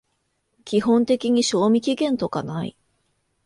[0.65, 2.75] 基本的に賞味期限とかない